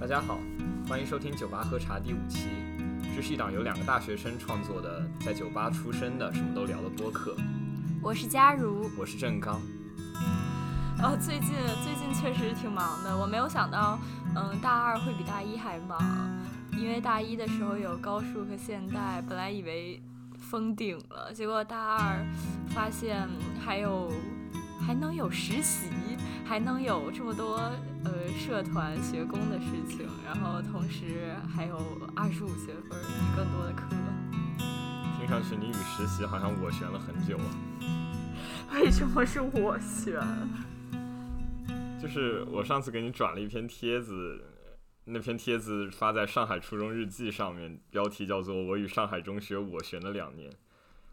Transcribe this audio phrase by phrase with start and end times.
[0.00, 0.38] 大家好，
[0.88, 2.46] 欢迎收听酒吧喝茶第五期。
[3.16, 7.36] 这是一档由两个大学生创作的，在酒吧出身的什么都聊的播客。
[8.00, 9.60] 我是佳如，我是郑刚。
[11.02, 11.50] 哦，最近
[11.82, 13.98] 最近确实挺忙的，我没有想到，
[14.36, 15.98] 嗯，大二会比大一还忙，
[16.78, 20.00] 因为大一的时候有高数和现代，本来以为
[20.38, 22.24] 封顶了，结果大二
[22.68, 23.28] 发现
[23.60, 24.12] 还有
[24.86, 25.88] 还能有实习，
[26.44, 27.60] 还能有这么多
[28.04, 31.76] 呃社团学工的事情，然后同时还有
[32.14, 32.98] 二十五学分
[33.36, 33.84] 更多的课。
[35.18, 37.44] 听上去你与实习好像我悬了很久啊。
[38.74, 40.20] 为什么是我悬？
[42.00, 44.40] 就是我上次给你转了一篇帖子，
[45.04, 50.50] 那篇帖子发在上海初中日记上面，标题叫做《我与上海中学我悬了两年》。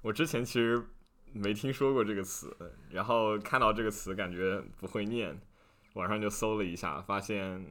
[0.02, 0.85] 我之前其实
[1.34, 2.55] 没听说过这个词，
[2.91, 5.35] 然后看到这个词感觉不会念，
[5.95, 7.66] 网上就搜了一下，发现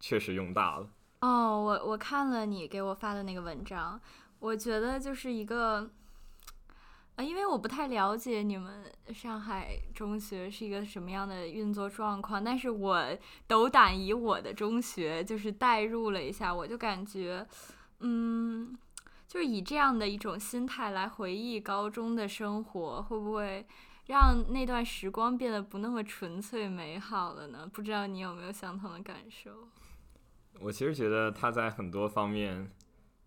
[0.00, 0.88] 确实用大了。
[1.20, 4.00] 哦，我我看了你给我发的那个文章，
[4.40, 5.88] 我觉得就是一个。
[7.16, 13.02] 啊，因为我不太了解你们上海中学是一个什么样的运作状况，但是我
[13.46, 17.46] 斗胆以我的中学就是代入了一下，我就感觉，
[18.00, 18.76] 嗯，
[19.26, 23.66] 就是以这样的一种心态来回忆高中的生活，会不会
[24.06, 27.68] 让那段时光变得不那么纯粹美好了呢？
[27.72, 29.68] 不知道你有没有相同的感受？
[30.60, 32.70] 我其实觉得他在很多方面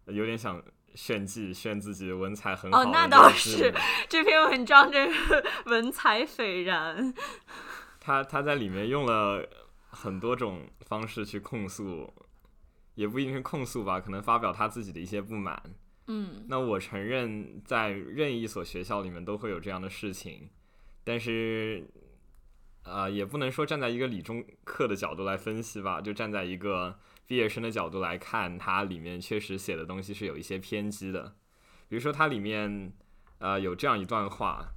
[0.07, 0.61] 有点想。
[0.95, 3.71] 炫技炫自己文采很好哦，那倒是
[4.09, 7.13] 这篇文章真是 文采斐然。
[8.01, 9.47] 他他在里面用了
[9.91, 12.11] 很多种方式去控诉，
[12.95, 15.61] 也不一定是控诉吧，可能发表他自己的一些不满。
[16.07, 20.49] 嗯，那我承认在任意一所学校里面都会有这样的事情，
[21.03, 21.87] 但是
[22.83, 26.99] 啊，也不能说站在一个理中客的角度来分析吧，就站在一个。
[27.29, 31.35] 毕业生的角度来看，它里面确实写的东西是有一些偏激的。
[31.87, 32.91] 比如说，它里面
[33.37, 34.69] 呃有这样一段话：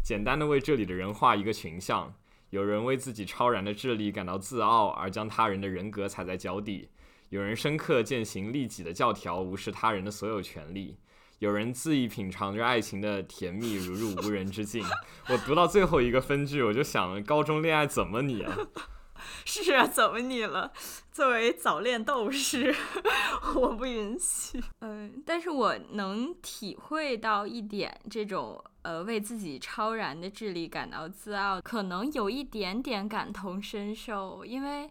[0.00, 2.14] 简单的为这里的人画一个群像，
[2.50, 6.90] 有人为自己超然的智力感到自傲，而将他人的人格踩在脚底；
[7.30, 10.96] 有人深刻践行利己的教条，无视他人的所有权利；
[11.44, 14.82] 有人恣意品尝着爱情的甜蜜，如入无人之境。
[15.28, 18.56] 我读到最后一个分句，我就想：高中恋爱怎么你啊？
[19.44, 20.72] 是啊，怎么你了？
[21.12, 22.74] 作为早恋斗士，
[23.56, 24.58] 我不允许。
[24.80, 34.46] 嗯，但是我能体会到一点，这种呃为自己超然的智力感到自傲，可能有一点点感同身受。
[34.46, 34.90] 因为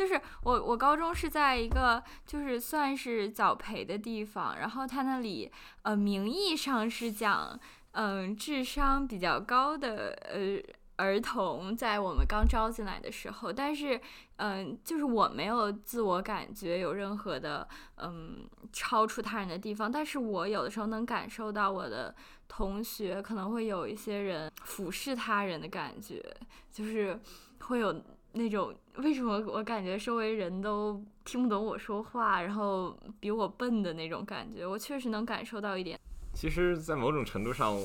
[0.00, 5.52] 就是我我高中是在一个就是算是早培的地方，然后他那里
[5.82, 7.60] 呃名义上是讲
[7.92, 10.80] 嗯智商比较高的呃。
[11.00, 13.98] 儿童在我们刚招进来的时候，但是，
[14.36, 19.90] 嗯，就是我没有自我感觉有任何的，嗯，超出他人的地方。
[19.90, 22.14] 但是我有的时候能感受到我的
[22.48, 26.22] 同学可能会有一些人俯视他人的感觉，
[26.70, 27.18] 就是
[27.60, 35.98] 会有那种为什么我感觉周围人都听不懂我说话，然后比我笨的那种感觉，我确实能感受到一点。
[36.34, 37.76] 其实，在某种程度上，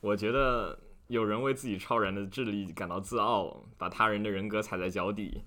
[0.00, 0.78] 我觉得。
[1.08, 5.42] 有人为自己超然的智力感到自傲，把他人的人格踩在脚底，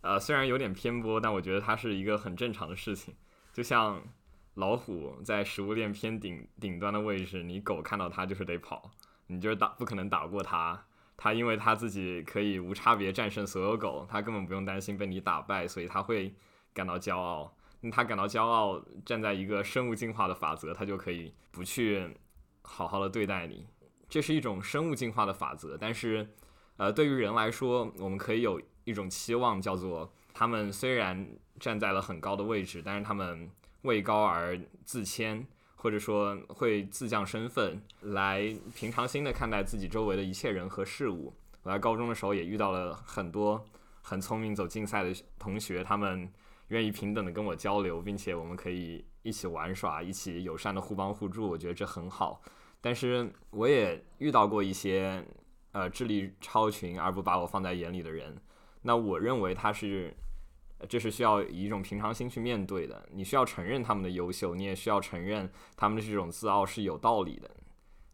[0.00, 3.14] 呃，虽然有点偏颇，但我觉得它是一个很正常的事情。
[3.52, 4.02] 就像
[4.54, 8.90] 老虎在食物链偏顶顶端的位置，你狗看到它就是得跑，
[9.28, 10.84] 你就是打不可能打过它。
[11.16, 16.34] 他因为他自己可以无差别战胜所有狗，他根本不用担心被你打败，所以他会
[16.72, 17.56] 感到骄傲。
[17.92, 22.16] 他感到骄傲，站在一个生物进化的法则，他就可以不去
[22.62, 23.66] 好好的对待你。
[24.08, 26.26] 这是一种生物进化的法则，但是，
[26.78, 31.28] 呃，对于人来说，我们可以有一种期望，叫做他们虽然
[31.60, 33.50] 站在了很高的位置，但是他们
[33.82, 35.46] 位高而自谦，
[35.84, 41.30] 或者说会自降身份，来平常心的看待自己周围的一切人和事物。
[41.62, 43.62] 我在高中的时候也遇到了很多
[44.00, 46.26] 很聪明走竞赛的同学，他们
[46.68, 52.40] 愿意平等的跟我交流，并且我们可以一起玩耍，一起友善的互帮互助，我觉得这很好。
[52.80, 55.22] 但是我也遇到过一些，
[55.72, 58.34] 呃，智力超群而不把我放在眼里的人。
[58.80, 60.16] 那我认为他是，
[60.86, 63.08] 这是需要以一种平常心去面对的。
[63.12, 67.50] 你需要承认他们的优秀，你也需要承认他们的这种自傲是有道理的。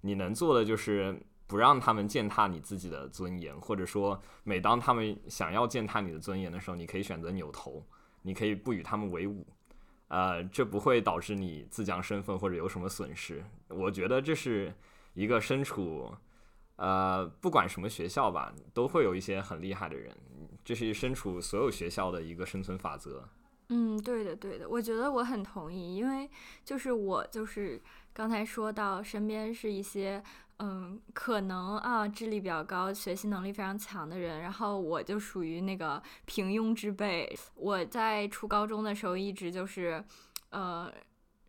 [0.03, 7.85] 你能做的就是不让他们践踏你自己的尊严，或者说，每当他们想要践踏你的尊严的时候，你可以选择扭头，
[8.23, 9.47] 你可以不与他们为伍。
[10.09, 13.45] 呃，这不会导致你自降身份或者有什么损失。
[13.69, 14.75] 我觉得这是
[15.15, 16.13] 一个身处，
[16.77, 20.17] 呃，不管什么学校吧，都会有一些很厉害的人。
[20.65, 23.29] 这是身处所有学校的一个生存法则。
[23.69, 26.29] 嗯，对的，对的，我觉得我很同意，因为
[26.65, 27.81] 就是我就是
[28.13, 30.23] 刚才说到身边是一些
[30.59, 37.33] 嗯，可能啊智力比较高、学习能力非常强的人，然后我就属于那个平庸之辈。
[37.55, 40.05] 我在初高中的时候一直就是
[40.51, 40.93] 呃。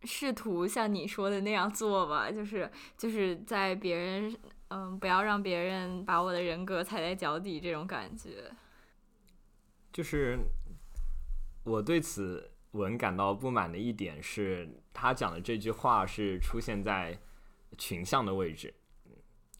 [0.04, 2.68] 试图像你说的那样做吧，就是
[2.98, 4.36] 就是在别人，
[4.70, 8.50] 嗯，不要让别人把我的人格踩在脚底这种感觉。
[9.92, 10.38] 就是
[11.64, 17.18] 我对此文感到不满的一点是，他讲的这句话是出现在
[17.76, 18.72] 群像的位置。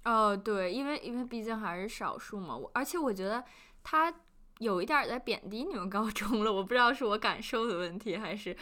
[0.05, 3.45] 哦，对，因为因为毕竟还是少数嘛，我而且我觉得
[3.85, 4.13] 他。
[4.59, 8.57] 有一点在贬低你们高中了，我不知道是我感受的问题，还是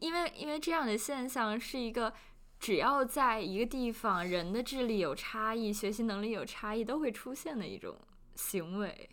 [0.00, 2.10] 因为因为这样的现象是一个，
[2.58, 7.94] 只要在一个地方，人的智力有差异，学习能力有差异，都会出现的一种
[8.34, 9.10] 行为。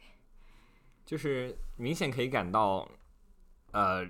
[1.10, 2.88] 就是明显可以感到，
[3.72, 4.08] 呃，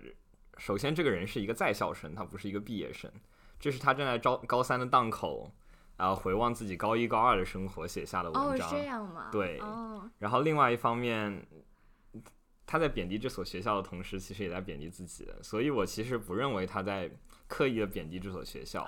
[0.58, 3.10] 首先这个人是一个在校生，他不是一个毕业生，
[3.58, 5.50] 这是他正在招高三的档口，
[5.96, 8.68] 然后回望自己高一高二的生活写下的文章。
[8.68, 9.30] 哦，这样吗？
[9.32, 9.60] 对。
[9.60, 10.12] 哦。
[10.18, 11.48] 然后另外一方面。
[12.72, 17.10] 他在贬低这所学校的同时，其实也在贬低自己，所以我其实不认为他在
[17.48, 18.84] 刻意的贬低这所学校。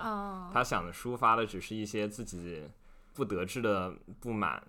[0.52, 2.62] 他想的抒发的只是一些自己
[3.12, 4.62] 不得志的不满。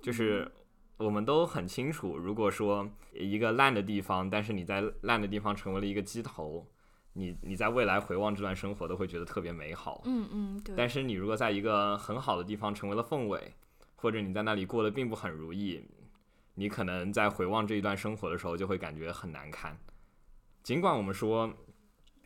[0.00, 0.48] 就是
[0.96, 6.66] 我们都很清楚，如果说一个烂的地方，但是你在烂的地方成为了一个鸡头，
[7.14, 10.02] 你你在未来回望这段生活都会觉得特别美好。
[10.04, 10.74] 嗯嗯，对。
[10.76, 13.52] 但是你如果在一个很好的地方成为了凤尾，
[13.96, 15.84] 或者你在那里过得并不很如意。
[16.56, 19.76] 你可能在回望这一段生活的时候，就会感觉很难堪。
[20.62, 21.52] 尽管我们说，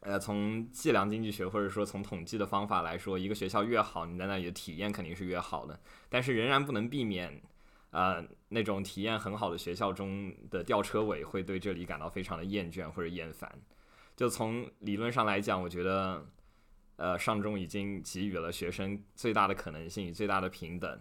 [0.01, 5.81] 呃，从计量经济学或者说从统计的方法来说，一个学校越好，你在那里的体验肯定是越好的。
[6.11, 7.41] 但是仍然不能避免，
[7.91, 13.51] 呃，那种体验很好的学校中的吊车尾会对这里感到非常的厌倦或者厌烦。
[14.17, 16.27] 就从理论上来讲，我觉得，
[16.97, 21.01] 呃，上中已经给予了学生最大的可能性与最大的平等。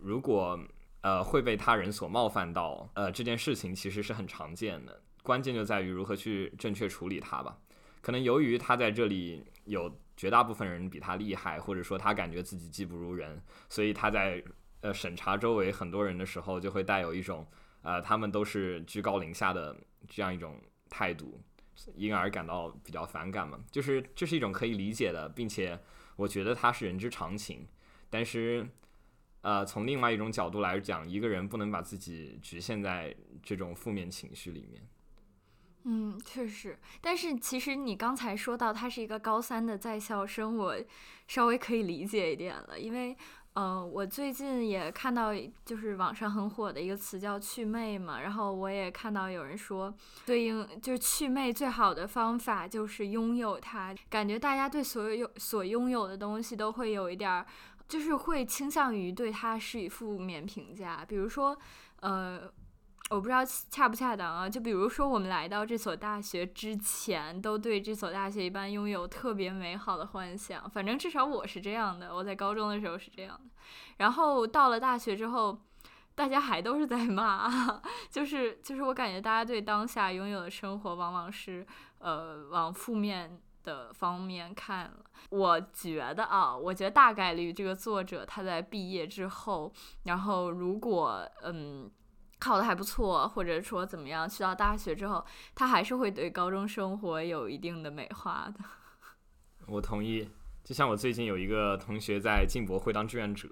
[0.00, 0.58] 如果
[1.00, 7.58] 呃，会被他人所冒犯到，呃，这件事情其实是很常见的，关键就在于如何去正确处理它吧。
[8.00, 14.42] 可能由于他在这里有绝大部分人比他厉害，或者说他感觉自己技不如人，所以他在
[14.82, 17.46] 呃审查周围很多人的时候，就会带有一种
[17.80, 19.74] 呃他们都是居高临下的
[20.06, 21.40] 这样一种态度，
[21.94, 23.58] 因而感到比较反感嘛。
[23.70, 25.80] 就是这是一种可以理解的，并且
[26.16, 27.66] 我觉得他是人之常情，
[28.10, 28.68] 但是。
[29.44, 33.12] 呃，从另外一种角度来讲，一个人不能把自己局限在
[33.42, 34.80] 这种负面情绪里面。
[35.82, 36.78] 嗯，确实。
[37.00, 40.76] 但是其实你刚才说到他是一个高三的在校生，我
[41.26, 43.16] 稍微可以理解一点了，因为，
[43.54, 45.30] 嗯，我最近也看到
[45.64, 49.92] 就是网上很火的一个词叫“祛魅”嘛，然后我也看到有人说，
[50.24, 57.44] 对应就是祛魅最好的方法就是拥有它，感觉大家对所有所拥有的东西都会有一点。
[57.88, 61.54] 就是会倾向于对它是以负面评价，比如说，
[62.00, 62.50] 呃，
[63.10, 64.48] 我不知道恰不恰当啊。
[64.48, 72.14] 就比如说，我们来到这所大学之前，都对这所大学一般拥有特别美好的幻想，反正至少我是这样的。
[72.14, 73.50] 我在高中的时候是这样的，
[73.98, 75.58] 然后到了大学之后，
[76.14, 81.66] 大家还都是在骂， 就是就是我感觉大家对当下拥有的生活，往往是
[81.98, 83.40] 呃往负面。
[83.64, 84.94] 的方面看了，
[85.30, 89.72] 我觉得啊，我觉得大概率这个作者他在毕业之后，
[90.02, 91.88] 然后如果嗯
[92.42, 98.64] 考的还不错，或者说怎么样，去到大学之后，他还是会对高中生活有一定的美化的。
[99.68, 100.28] 我同意，
[100.64, 103.48] 就像我最近有一个同学在进博会当志愿者，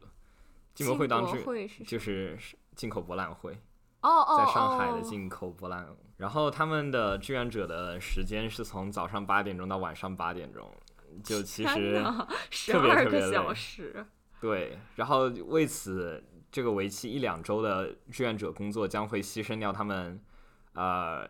[0.75, 1.45] 进博会当志
[1.85, 2.37] 就是
[2.75, 3.53] 进口博览会。
[4.01, 10.69] 哦哦，在上海的进口博览，然后他们的志愿者的时间是从早上八点钟到晚上八点钟，
[11.23, 12.03] 就其实
[12.67, 13.39] 特别特别累。
[14.41, 20.21] 对，然后为此，这个为期一两周的志愿者工作将会牺牲掉他们
[20.75, 21.29] 呃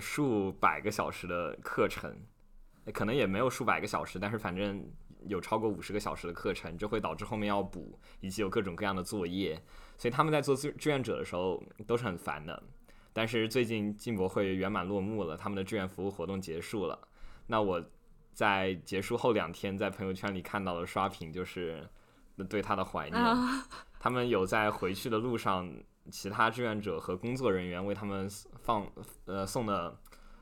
[0.00, 2.16] 数百个小时的课程，
[2.92, 4.84] 可能也没有数百个小时，但是反正
[5.26, 9.62] 有超过五十个小时的课程，这会导致后面要补，以及有各种各样的作业。
[9.98, 12.60] 所以他们在做志志愿者的时候都是很烦的，
[13.12, 16.98] 但是最近进博会圆满落幕了，他们的志愿服务活动结束了。
[17.46, 17.84] 那我
[18.32, 21.86] 在结束后两天在朋友圈里看到的刷屏就是
[22.48, 23.22] 对他的怀念。
[23.98, 25.72] 他们有在回去的路上，
[26.10, 28.28] 其他志愿者和工作人员为他们
[28.62, 28.86] 放
[29.26, 29.98] 呃送的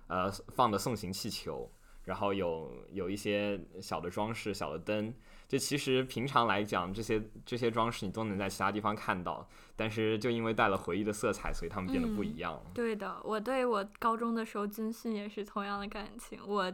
[0.06, 1.70] 呃放的送行气球。
[2.04, 5.14] 然后有有一些小的装饰、小的灯。
[5.46, 12.60] 就其实平常来讲，这些这些装饰你都能在其他地方看到，但是就因为带了回忆的色彩，所以他们变得不一样。
[12.72, 16.40] 对的，我对我高中的时候军训也是同样的感情。
[16.44, 16.72] 我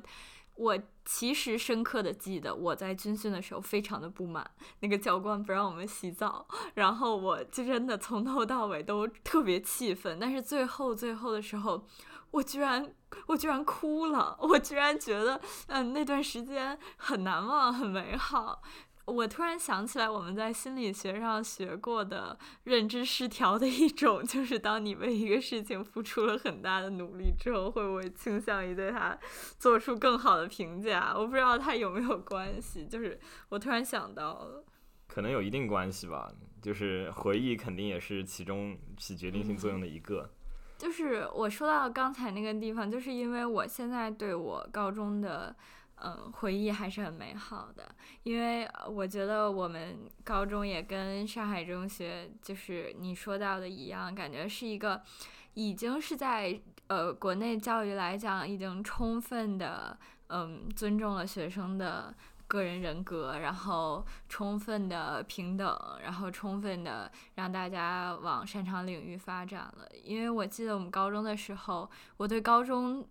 [0.57, 10.19] 我其实深刻的记得，我在军训的时候非常的不满，那个教官不让我们洗澡，然后我就真的从头到尾都特别气愤。
[10.19, 11.87] 但是最后最后的时候，
[12.33, 12.93] 我居然
[13.29, 18.63] 我居然哭了，我居然觉得嗯那段时间很难忘，很美好。
[19.07, 29.17] 我突然想起来，我们在心理学上学过的认知失调的一种，就是当你为一个事情付出了很大的努力之后，会不会倾向于对它
[29.61, 31.15] 做出更好的评价？
[31.17, 34.65] 我不知道它有没有关系，就是我突然想到了，
[35.07, 36.29] 可能有一定关系吧。
[36.61, 40.29] 就是回忆肯定也是其中起决定性作用的一个。
[40.79, 45.55] 就是我说到刚才那个地方，就是因为我现在对我高中的。
[46.07, 55.03] 嗯，回忆还是很美好的，因为我觉得我们高中也跟上海中学，就是你说到的一样，感觉是一个
[55.55, 59.99] 已经是在呃国内教育来讲，已经充分的
[60.29, 62.15] 嗯尊重了学生的
[62.47, 69.89] 个人人格，然后充分的平等，然后充分的让大家往擅长领域发展了。
[70.05, 73.05] 因为我记得我们高中的时候，我对高中。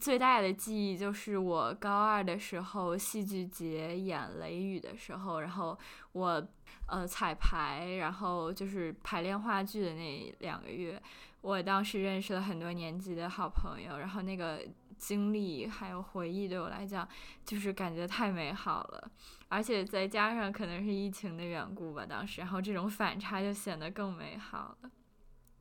[0.00, 5.78] 最大的记忆就是我高二的时候戏剧节演《雷雨》的时候，然后
[6.12, 6.48] 我
[6.86, 11.00] 呃彩排，然后就是排练话剧的那两个月，
[11.42, 14.60] 我当时认识了很多年级的好朋友，然后那个
[14.96, 17.06] 经历还有回忆对我来讲
[17.44, 19.10] 就是感觉太美好了，
[19.48, 24.90] 而且再加上可能是疫情的缘故吧，当时，然后这种反差就显得更美好了。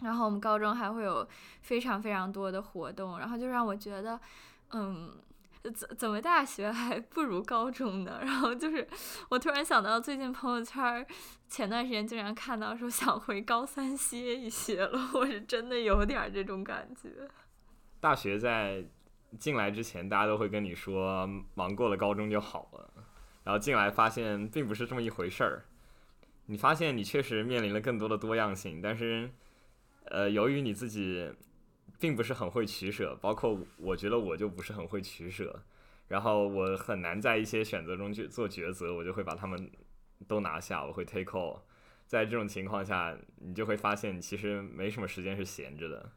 [0.01, 1.27] 然后我们高中还会有
[1.61, 4.19] 非常非常多的活动，然后就让我觉得，
[4.71, 5.11] 嗯，
[5.63, 8.19] 怎怎么大学还不如高中呢？
[8.25, 8.87] 然后就是
[9.29, 11.05] 我突然想到，最近朋友圈
[11.47, 17.09] 前段时间竟然看到说想回高三歇一歇了， 我是真的有点这种感觉。
[17.99, 18.83] 大学在
[19.37, 22.91] 进来之前，大家都会跟你说忙过了高中就好了，
[23.43, 25.65] 然后进来发现并不是这么一回事儿。
[26.47, 29.29] 你发现你确实面临了更多的多样性，但是。
[30.11, 31.31] 呃，由于你自己
[31.97, 35.63] 并不是很会取舍，包括我觉得我就不是很会取舍，
[36.09, 39.71] 然后我很难在一些选择中去做抉择，我就会把他们
[40.27, 41.61] 都拿下，我会 take all。
[42.05, 46.11] 在这种情况下，你就会发现你其实没什么时间是闲着的。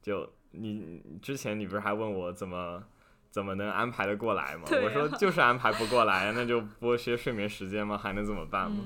[0.00, 2.84] 就你之前你不是还问我怎么
[3.30, 4.62] 怎么能安排的过来吗？
[4.70, 7.98] 我说就是安排不过来，那就剥削睡眠时间吗？
[7.98, 8.84] 还能怎么办吗？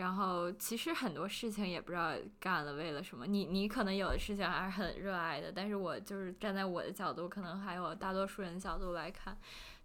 [0.00, 3.26] 然后其实很多事情也不知道干了为了什么。
[3.26, 9.36] 你你可能有的事情还是很热爱的，但是我就是站在我的角度，可能还有大多数人的角度来看，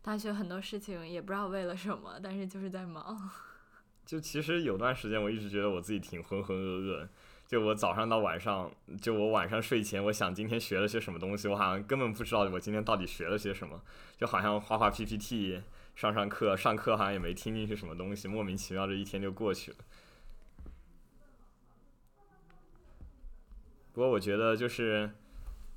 [0.01, 3.29] 大学很多事情也不知道为了什么，但是就是在忙。
[4.05, 7.07] 就其实有段时间，我一直觉得我自己挺浑浑噩噩。
[7.45, 13.81] 就我早上到晚上，就我晚上睡前，我想今天学了些什么东西，我好像根本不知道我今天到底学了些什么。
[14.17, 15.61] 就好像画画 PPT，
[15.93, 19.77] 上上课，上课好像也没听进去什么东西，莫名其妙这一天就过去了。
[23.95, 25.09] 不过我觉得就是，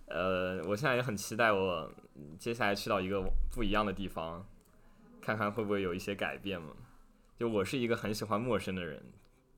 [0.07, 1.89] 呃，我现在也很期待我
[2.37, 3.23] 接下来去到一个
[3.53, 4.45] 不一样的地方，
[5.21, 6.75] 看看会不会有一些改变嘛。
[7.37, 9.01] 就我是一个很喜欢陌生的人，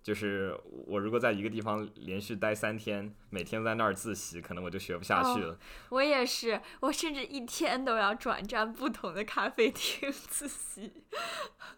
[0.02, 0.54] 就是
[0.86, 5.58] 我如果在一个地方连续待三天，每天在那儿自习，可能我就学不下去了。
[5.88, 10.92] 我也是，我甚至一天都要转战不同的咖啡厅自习。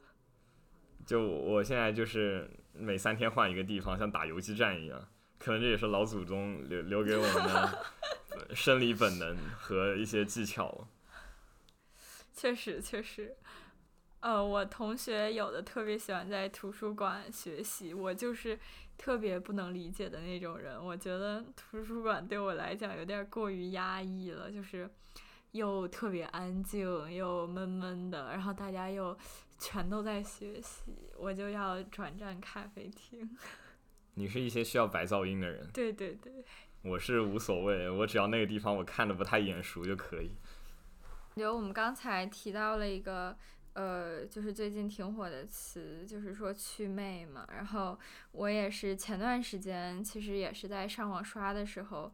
[1.07, 5.09] 就我现在就是每三天换一个地方，像打游击战一样。
[5.43, 7.85] 可能这也是老祖宗留留给我们的
[8.55, 10.87] 生理本能和一些技巧。
[12.33, 13.37] 确实，确实，
[14.21, 18.59] 呃，我同学有的特别喜欢在图书馆学习，我就是
[18.97, 20.83] 特别不能理解的那种人。
[20.83, 24.89] 我觉得图书馆对我来讲有点过于压抑了，就是
[25.51, 29.17] 又特别安静，又闷闷的，然后大家又
[29.59, 33.37] 全都在学习，我就要转战咖啡厅。
[34.15, 36.33] 你是一些需要白噪音的人，对对对，
[36.83, 40.33] 我是无所谓，我只要那个地方我看的不太眼熟就可以。
[41.37, 43.35] 有我们刚才提到了一个，
[43.73, 47.49] 呃，就是最近挺火的词，就是说祛魅嘛。
[47.55, 47.99] 然后
[48.33, 52.13] 我也是前段时间，其实也是在上网刷的时候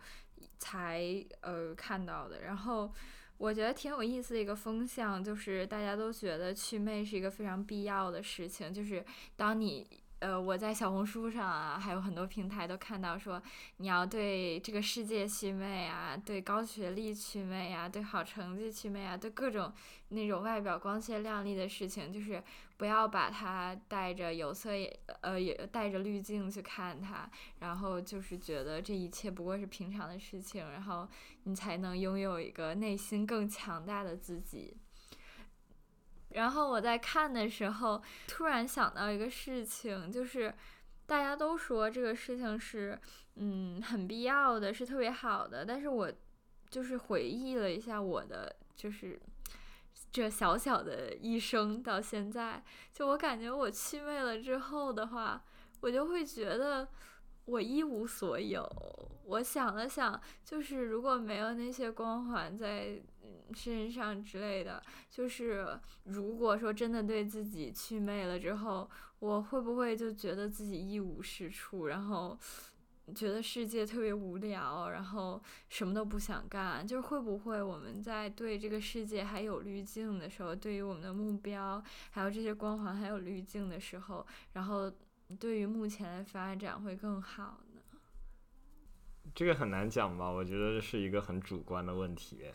[0.57, 1.03] 才
[1.41, 2.43] 呃看到的。
[2.43, 2.93] 然后
[3.39, 9.85] 我觉得挺有意思的一个风向，就是大家都觉得祛魅是一个非常必要的事情，就是当你。
[10.21, 13.41] 呃，我在小红书上啊，还有很多平台都看到说，
[13.77, 19.73] 你要对这个世界祛魅啊，对高学历祛魅啊，对好成绩祛魅啊，对各种
[20.09, 22.43] 那种外表光鲜亮丽的事情，就是
[22.77, 24.71] 不要把它带着有色
[25.21, 31.09] 呃也带着滤镜去看它，然后就是觉得这一切不过是平常的事情，然后
[31.45, 34.77] 你才能拥有一个内心更强大的自己。
[36.31, 40.53] 然后我在看的时候，突然想到一个事情，就是
[41.07, 42.99] 大家都说这个事情是，
[43.37, 45.65] 嗯，很必要的，是特别好的。
[45.65, 46.13] 但是我
[46.69, 49.21] 就是回忆了一下我的，就是
[50.13, 55.43] 这小小的一生到现在，就我感觉我祛魅了之后的话，
[55.81, 56.89] 我就会觉得。
[57.49, 58.63] 我一无所有。
[59.25, 63.01] 我想了想，就是如果没有那些光环在
[63.55, 72.39] 身上之类的，就是如果说真的对自己祛魅了之后，我会不会就觉得自己一无是处，然后
[73.15, 76.87] 觉得世界特别无聊，然后什么都不想干？
[76.87, 84.93] 就是会不会我们在对这个世界还有滤镜的时候，对于我们的目标还有这些光环还有滤镜的时候，然后？
[85.39, 87.83] 对于目前的发展会更好呢？
[89.35, 90.31] 这个很难讲吧？
[90.31, 92.51] 我觉得这是一个很主观的问题。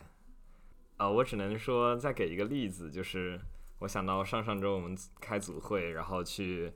[1.04, 3.38] 啊，我只能说再给一个例子，就是
[3.80, 6.72] 我想到上上周我们开组会，然后去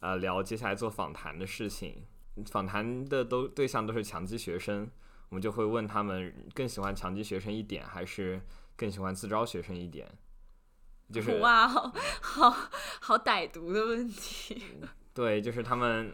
[0.00, 2.04] 呃聊接下来做访谈的事情。
[2.50, 4.90] 访谈的都对象都是强基学生，
[5.28, 8.42] 我们就会问他们更喜欢强基学生一点，还是
[8.76, 10.10] 更喜欢自招学生一点？
[11.12, 12.50] 就是哇，好好
[13.00, 14.60] 好歹毒的问题。
[15.14, 16.12] 对，就是他们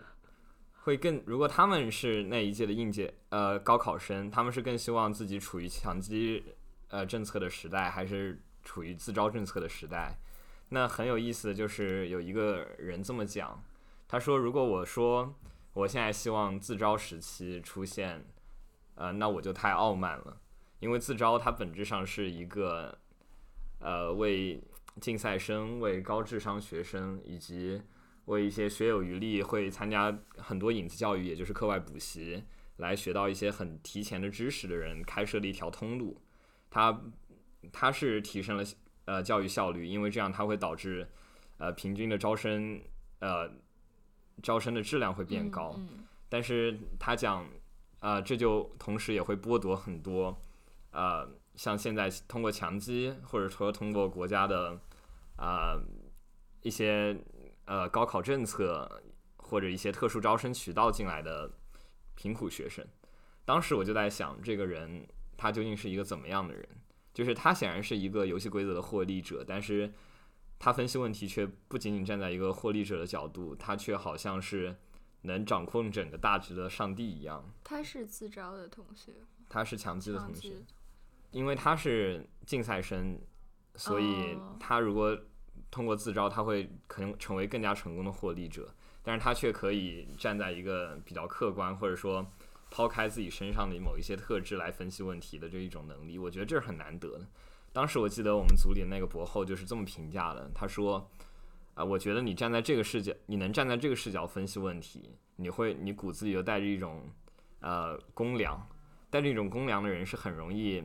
[0.83, 6.43] 会更，如果他们是那一届的应届呃高考生，他们是更希望自己处于强基
[6.89, 10.19] 呃政策的时代，还是处于自招政策的时代？
[10.69, 13.63] 那很有意思的就是有一个人这么讲，
[14.09, 15.35] 他说：“如果我说
[15.73, 18.25] 我现在希望自招时期出现，
[18.95, 20.41] 呃，那我就太傲慢了，
[20.81, 22.99] 因为自招它本质上是一个
[23.79, 24.63] 呃为
[25.01, 27.83] 竞赛生、为高智商学生以及。”
[28.27, 32.43] 为一些学有余力、会参加很多影子教育，也就是课外补习，
[32.79, 36.21] 来学到一些很提前的知识的人，开设了一条通路。
[36.71, 37.03] 它，
[37.73, 38.65] 它是提升了
[39.07, 41.09] 呃教育效率，因为这样它会导致
[41.59, 42.81] 呃平均的招生
[43.21, 43.51] 呃
[44.43, 45.79] 招生的质量会变高。
[46.29, 47.47] 但是他讲
[48.01, 50.37] 呃，这就同时也会剥夺很多
[50.91, 54.79] 呃像现在通过强基或者说通过国家的
[55.37, 55.79] 啊
[56.63, 57.17] 一些。
[57.69, 59.03] 呃，高考政策
[59.39, 61.51] 或者一些特殊招生渠道进来的
[62.15, 62.87] 贫苦学生，
[63.45, 65.05] 当时我就在想，这个人
[65.37, 66.69] 他究竟是一个怎么样的人？
[67.13, 69.93] 就是他显然是一个游戏规则的获利者，但是
[70.59, 74.77] 他分析问题却不仅仅站在一个获利者的角度，他却好像是
[75.23, 77.53] 能掌控整个大局的上帝一样。
[77.65, 79.13] 他是自招的同学，
[79.49, 80.63] 他是强基的同学，
[81.31, 83.19] 因为他是竞赛生，
[83.75, 85.19] 所以他如果。
[85.69, 88.73] 通过自招，他会可能成为更加成功的获利者，
[89.03, 92.25] 但是他却可以站在一个比较客观，或者说
[92.71, 97.27] 抛开自己身上的某一些特质来分析问题的这一种能力，我觉得这是很难得的。
[97.73, 101.11] 当时我记得我们组里那个博后就是这么评价的，他说
[101.75, 107.09] ：“啊，我觉得你站在这个视角，你能站在这个视角分析问题，你会你骨子里就带着一种
[107.61, 108.67] 呃公良，
[109.11, 110.83] 带着一种公良的人是很容易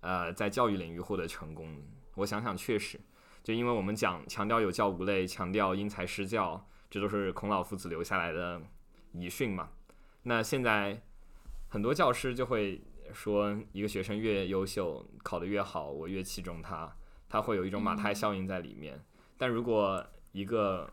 [0.00, 1.82] 呃在教育领域获得成功的。
[2.14, 3.00] 我想想，确实。”
[3.42, 8.62] 就因为我们讲强调有教无类，强调因材施教，这都是孔老夫子留下来的
[9.10, 9.68] 遗训嘛。
[10.24, 11.02] 那现在
[11.68, 12.80] 很多教师就会
[13.12, 16.96] 说，一个学生越优秀，考得越好，我越器重他，
[17.28, 19.02] 他会有一种马太效应在里面。
[19.36, 20.88] 但如果一个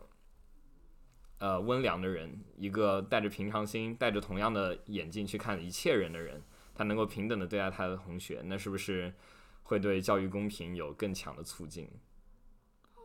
[1.38, 6.42] 呃温良的人，一个带着平常心、带着同样的眼镜去看一切人的人，
[6.74, 9.14] 他能够平等的对待他的同学，那是不是
[9.62, 11.88] 会对教育公平有更强的促进？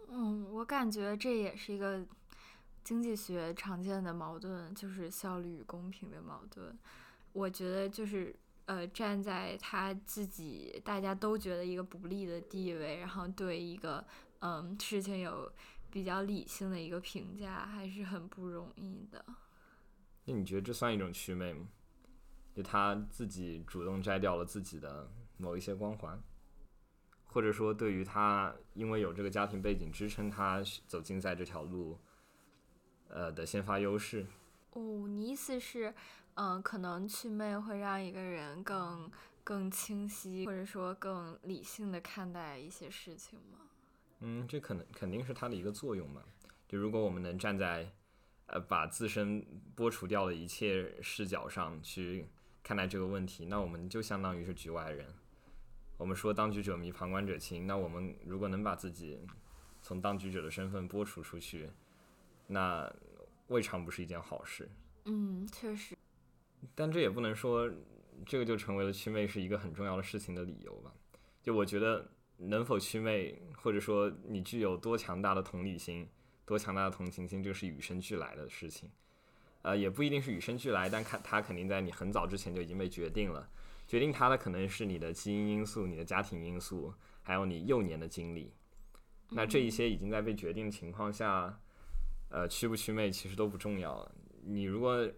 [0.10, 2.06] 嗯，我感觉这也是一个
[2.86, 6.78] 经济学常见的矛盾，就是效率与公平的矛盾。
[7.34, 8.34] 我觉得就是
[8.68, 14.06] 呃，站在他自己大家都觉得一个不利的地位，然后对一个
[14.40, 15.52] 嗯事情有
[15.90, 19.26] 比较理性的一个评价，还是很不容易的。
[20.26, 21.68] 那你觉得这算一种祛魅吗？
[22.54, 26.22] 就他自己主动摘掉了自己的某一些光环？
[27.26, 32.00] 或者说，对于他，因为有这个家庭背景支撑他走竞赛这条路，
[33.10, 34.26] 呃的先发优势。
[34.72, 35.94] 哦，你意思是，
[36.36, 39.10] 嗯，可能祛魅会让一个人更
[39.44, 43.60] 更清晰，或者说更理性的看待一些事情吗？
[44.20, 46.22] 嗯，这可能肯定是它的一个作用嘛。
[46.68, 47.92] 就如果我们能站在
[48.48, 52.28] 呃，把自身剥除掉的一切视角上去
[52.62, 55.08] 看待这个问题，那我们就相当于是局外人。
[55.98, 57.66] 我们说当局者迷，旁观者清。
[57.66, 59.26] 那我们如果能把自己
[59.82, 61.70] 从当局者的身份剥除出去，
[62.48, 62.92] 那
[63.48, 64.70] 未尝不是一件好事。
[65.06, 65.96] 嗯，确实。
[66.74, 67.70] 但这也不能说
[68.26, 70.92] 这个就成为了祛魅是一个很重要的事情的理由吧？
[71.44, 76.10] 就我觉得，能否祛魅，或者说你具有多强大的同理心、
[76.44, 78.90] 多强大的同情心，这是与生俱来的事情。
[79.62, 83.50] 呃，也不一定是与生俱来，但看它肯定在你很早之前就已经被决定了。
[83.88, 88.52] 决定它的可能是你的基因因素、你的家庭因素，还有你幼年的经历。
[89.30, 91.60] 那这一些已经在被决定的情况下，
[92.30, 94.12] 呃，祛不祛魅其实都不重要。
[94.44, 95.10] 你如果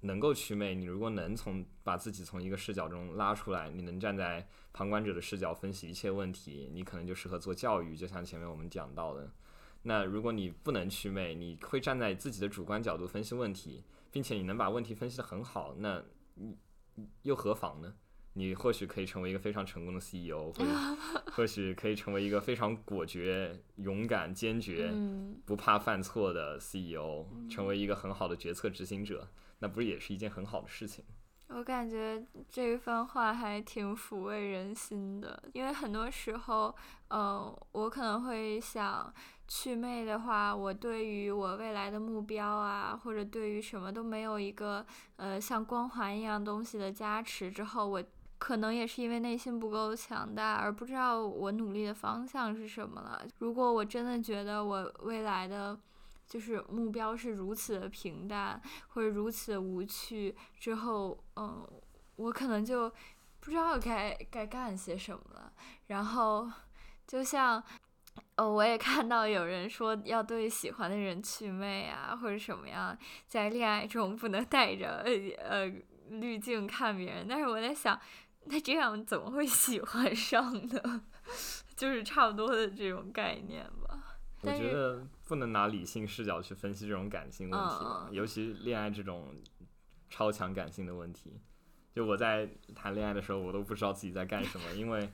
[0.00, 7.96] 能够祛魅，你如果能从把自己从一个视角中拉出来，你能站在旁观者的视角分析一切问题，你可能就适合做教育。
[7.96, 9.32] 就像前面我们讲到的，
[9.82, 16.02] 那如果你不能祛魅，你会站在自己的主观角度分析问题，并且你能把问题分析得很好，那
[16.34, 16.56] 你
[17.22, 17.94] 又何妨呢？
[18.34, 20.64] 你或许可以成为一个非常成功的 CEO，或
[21.32, 24.92] 或许可以成为一个非常果决、勇敢、坚决、
[25.44, 29.28] 不怕犯错的 CEO，成为一个很好的决策执行者，
[29.60, 31.04] 那不是也是一件很好的事情？
[31.48, 36.74] 我感觉这一番话还挺抚慰人心的，因为很多时候，
[37.08, 39.12] 嗯，我可能会想。
[39.46, 44.84] 祛魅的话，我对于我未来的目标啊，或者对于什么都没有一个
[45.16, 48.02] 呃像光环一样东西的加持之后，我
[48.38, 53.26] 可能也是因为内心不够强大，而不知道我努力的方向是什么了。
[53.38, 55.78] 如果我真的觉得我未来的
[56.26, 61.66] 就是目标是如此的平淡或者如此的无趣之后，嗯，
[62.16, 62.90] 我可能就
[63.40, 65.52] 不知道该该干些什么了。
[65.86, 66.50] 然后
[67.06, 67.62] 就像。
[68.36, 75.04] 哦，我也看到有人说要对喜欢的人祛魅啊，或者什么样，在恋爱中不能带着
[75.38, 75.66] 呃
[76.10, 77.26] 滤镜看别人。
[77.28, 77.98] 但是我在想，
[78.46, 81.02] 那这样怎么会喜欢上呢？
[81.76, 84.18] 就是差不多的这种概念吧。
[84.42, 89.34] 我觉得不能拿理性视角去分析这种感性问题嘛，尤其恋爱这种
[90.10, 91.40] 超强感性的问题。
[91.94, 95.10] 就我在谈恋爱的时候，我都不知道自己在干什么，因为。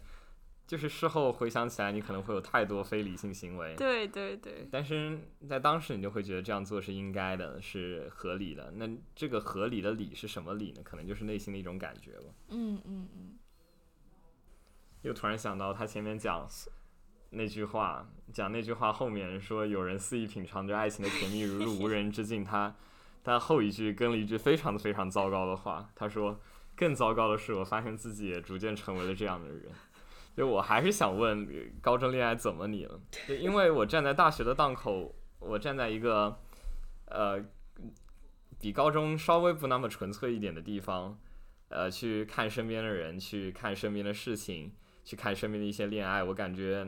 [0.71, 3.75] 就是事后回想起来，你可能会有太多非理性行为。
[3.75, 4.69] 对对对。
[4.71, 8.71] 但是在当时，你就会觉得这样做是应该的，是合理的。
[8.77, 10.81] 那这个合理的理是什么理呢？
[10.85, 12.33] 可能就是内心的一种感觉吧。
[12.51, 13.39] 嗯嗯嗯。
[15.03, 16.49] 又突然想到他前面讲
[17.31, 22.45] 那句话，讲那句话后面说有人肆意品尝着爱情的甜蜜，如入无人之境。
[22.45, 22.77] 他
[23.25, 26.39] 他后一句跟了一句非常非常糟糕的话，他说
[26.77, 29.65] 更糟糕的是，我发现自己也逐渐成为了这样的人。
[30.37, 31.47] 就我还是想问，
[31.83, 33.01] 高中恋爱怎么你了？
[33.29, 36.39] 就因为我站在大学的档口，我站在一个
[37.07, 37.45] 呃
[38.59, 41.19] 比高中稍微不那么纯粹一点的地方，
[41.69, 44.73] 呃，去看身边的人，去看身边的事情，
[45.05, 46.87] 去看身边的一些恋爱，我感觉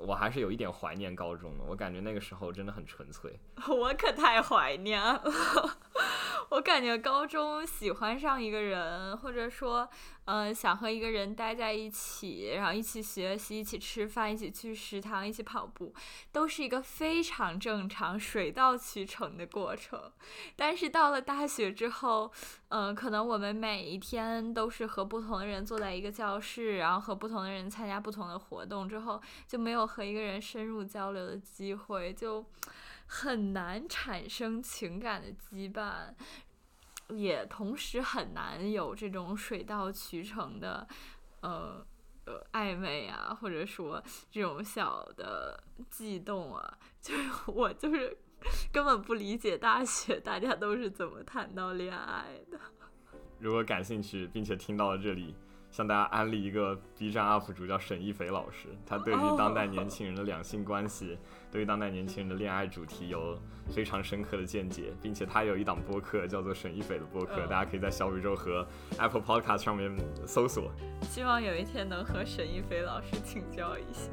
[0.00, 1.64] 我还是有一点怀念高中的。
[1.64, 3.38] 我感觉那个时候真的很纯粹。
[3.68, 5.22] 我可太怀念了。
[6.50, 9.88] 我感觉高中喜欢上一个人，或者说，
[10.24, 15.92] 嗯，想和一个人待在一起，然后一起学习，一起吃饭，一起去食堂，一起跑步，
[16.30, 20.12] 都是一个非常正常、水到渠成的过程。
[20.54, 22.30] 但是到了大学之后，
[22.68, 32.44] 嗯，可能我们每一天都是和不同的人坐在一个教室，然后和不同的人参加不同的活动，之后就没有和一个人深入交流的机会，就。
[33.14, 36.14] 很难产生情感的羁绊，
[37.14, 40.86] 也同时很难有这种水到渠成的，
[41.40, 41.84] 呃
[42.26, 48.16] 呃暧昧啊，或者说这种小的悸动啊，就是 我就是
[48.72, 52.58] 根本不理解大学大家都是怎么谈到恋爱的。
[53.38, 55.34] 如果感兴趣，并且听到了这里。
[55.72, 61.18] 向大家安利一个 B 站 UP 主叫沈一斐老师，他对于当代年轻人的两性关系，
[61.50, 63.36] 对于当代年轻人的恋爱主题有
[63.74, 68.66] 非常深刻的见解，并且他有一档播客叫做沈一斐的播客，大家可以在小宇宙和
[68.98, 69.90] Apple Podcast 上面
[70.26, 70.70] 搜索。
[71.02, 74.10] 希望有一天能和沈一斐老师请教一下。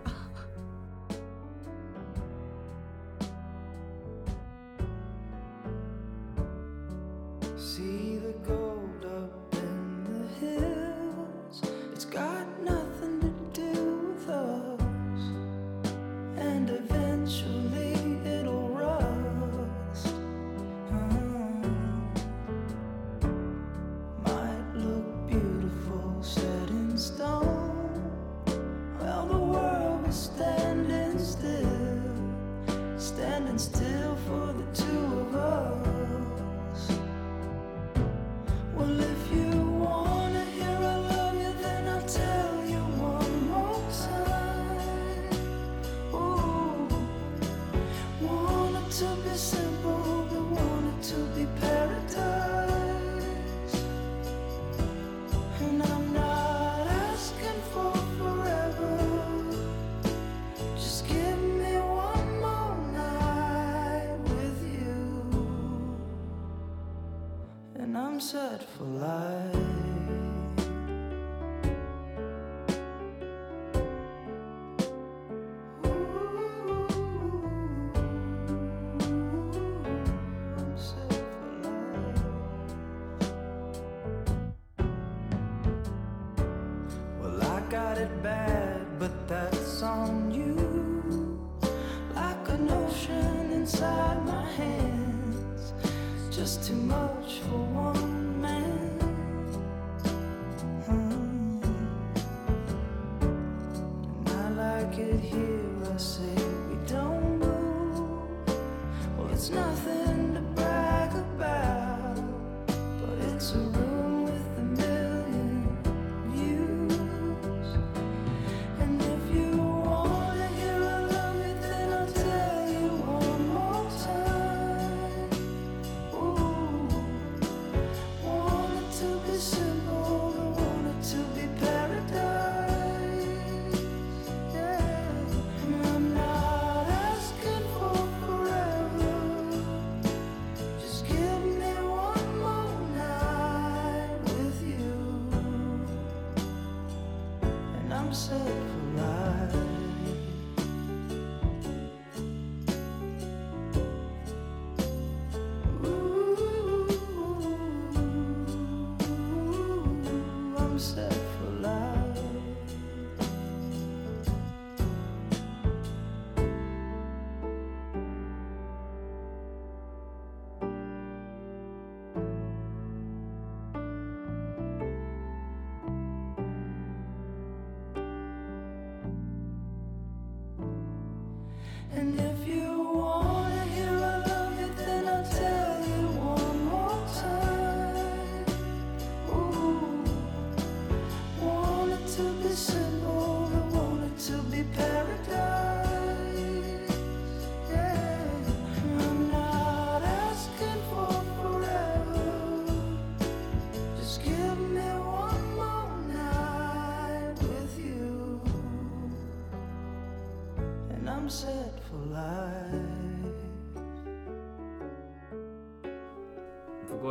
[148.09, 148.78] himself.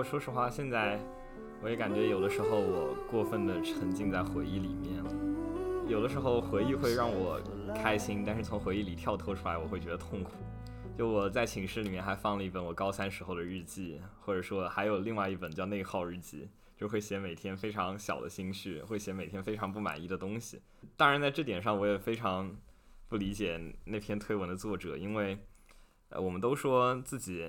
[0.09, 0.99] 说实话，现在
[1.63, 5.13] 我也感觉有的时候我过分的沉浸在回忆里面了。
[5.87, 7.39] 有的时候回忆会让我
[7.75, 10.33] 开心，但是从回忆里跳脱出来，我会觉得痛苦。
[10.97, 20.59] 就我在寝室里面还放了一本我高三时候的日记，或者说还有另外一本叫内耗日记，就会写每天非常小的心绪，会写每天非常不满意的东西。
[20.97, 22.57] 当然，在这点上我也非常
[23.09, 25.39] 不理解那篇推文的作者，因为
[26.09, 27.47] 呃，我们都说自己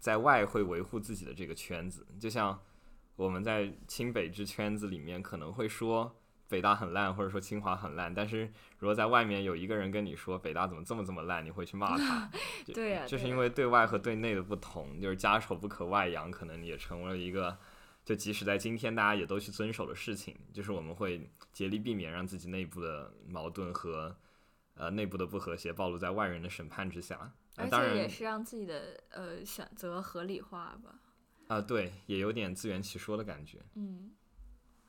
[0.00, 2.60] 在外会维护自己的这个圈子，就像
[3.14, 6.16] 我们在清北之圈子里面可能会说
[6.48, 12.28] 北大很烂，或者说清华很烂，但是如果在外面有一个人跟你说北大怎么这么这么烂，你会去骂他。
[12.66, 17.56] 就对呀对呀这是因为对外和对内的不同，就是家丑不可外扬，可能也成为了一个。
[18.02, 24.16] 就即使在今天，大家也都去遵守的事情，就是我们会竭力避免让自己内部的矛盾和
[24.74, 27.30] 呃内部的不和谐暴露在外人的审判之下。
[27.60, 30.98] 呃而当然且也是让自己的呃选择合理化吧。
[31.48, 33.58] 啊、对，也有点自圆其说的感觉。
[33.74, 34.12] 嗯，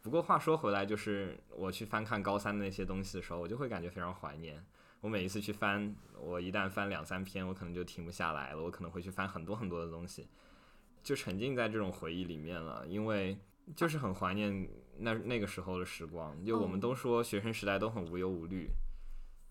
[0.02, 4.64] 不过话说回来，就是我去翻看高三的那些东西的时候，我就会感觉非常怀念。
[5.00, 8.62] 我每一次去翻，我一旦翻两三篇，我可能就停不下来了。
[8.62, 10.28] 我可能会去翻很多很多的东西，
[11.02, 12.86] 就沉浸在这种回忆里面了。
[12.88, 13.36] 因为
[13.76, 16.46] 就是很怀念那那个时候的时光。
[16.46, 18.70] 就我们哦都说学生时代都很无忧无虑，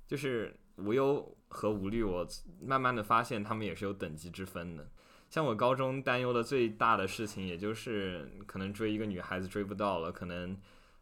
[0.06, 2.26] 就是无忧和无虑，我
[2.62, 4.88] 慢慢的发现他们也是有等级之分的。
[5.28, 10.56] 像我高中担忧的最大的事情，也就是可能追一个女孩子追不到了，可能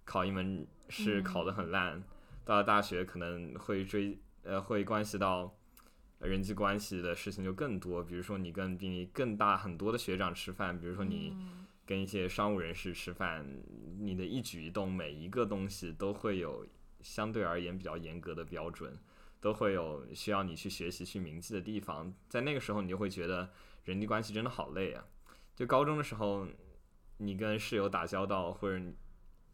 [0.04, 1.22] 考一门试嗯。
[1.22, 2.02] 考得很烂，
[2.44, 5.54] 到了大学可能会追呃会关系到
[6.18, 11.64] 呃人际关系的事情就更多，比如说你跟比你更大很多的学长吃饭，比如说你嗯。
[11.86, 13.46] 跟一些商务人士吃饭，
[13.98, 16.66] 你的一举一动每一个东西都会有
[17.00, 18.94] 相对而言比较严格的标准，
[19.40, 22.12] 都会有需要你去学习去铭记的地方。
[22.28, 23.50] 在那个时候，你就会觉得
[23.84, 25.04] 人际关系真的好累啊。
[25.54, 26.46] 就高中的时候，
[27.18, 28.84] 你跟室友打交道，或者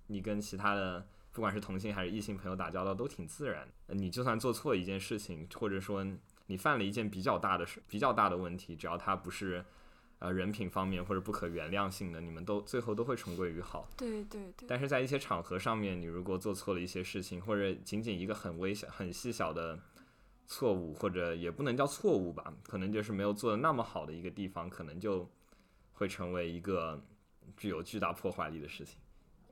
[0.07, 3.69] 你跟其他的不管是同性还是异性朋友打交道，都挺自然。
[3.89, 6.07] 你就算做错一件事情，或者说
[6.47, 9.65] 你犯了一件比较大的事、比较大的问题，只要它不是
[10.19, 13.89] 呃人品方面或者不可原谅性的，你们都最后都会重归于好。
[13.97, 19.79] 对对对，但是在一些场合上面，你如果做错了一些事情，或者仅仅一个很微小、很细小的
[20.47, 25.31] 错误，或者也不能叫错误吧，可能就是没有做的那么好的一个地方，可能就
[25.93, 27.03] 会成为一个
[27.57, 28.99] 具有巨大破坏力的事情。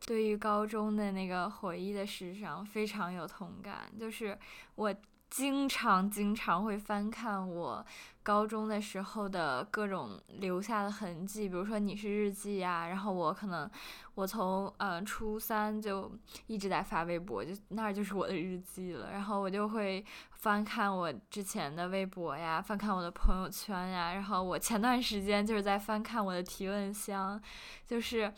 [0.05, 4.37] 对于高中的那个回忆的事上非常有同感，就是
[4.75, 4.93] 我
[5.33, 7.83] 经常经常会翻看我
[8.23, 13.69] 高中的时候的各种留下的痕迹，比如说你是日记呀、然后我可能
[14.15, 16.13] 我从嗯、呃初三就
[16.49, 27.41] 一直在发微博，就那儿就是我的日记了，然后我就会翻看我之前的微博呀，翻看我的朋友圈呀，然后我前段时间就是在翻看我的提问箱，
[27.87, 28.31] 就是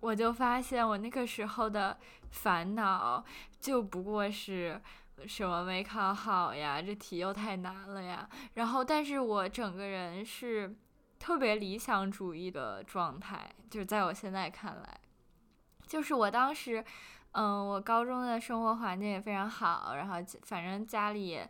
[0.00, 1.96] 我就发现我那个时候的
[2.30, 3.24] 烦恼
[3.60, 4.82] 就不过是。
[5.26, 6.80] 什么没考好呀？
[6.82, 8.28] 这题又太难了呀！
[8.54, 10.74] 然后，但是我整个人是
[11.18, 15.00] 特别理想主义的状态，就是在我现在看来，
[15.86, 16.84] 就是我当时，
[17.32, 21.40] 嗯，我高中的生活环境也非常好，然后反正家里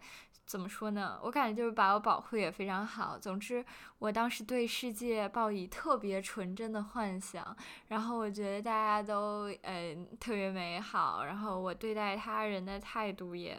[0.52, 1.18] 怎么说呢？
[1.22, 3.18] 我感觉就是把我保护也非常好。
[3.18, 3.64] 总之，
[3.98, 7.56] 我当时对世界抱以特别纯真的幻想，
[7.88, 13.58] 然后我觉得大家都嗯、特别美好，然后我对待他人的态度也